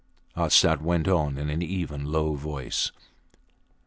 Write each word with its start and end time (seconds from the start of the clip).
Arsat 0.35 0.81
went 0.81 1.07
on 1.07 1.37
in 1.37 1.51
an 1.51 1.61
even, 1.61 2.11
low 2.11 2.33
voice. 2.33 2.91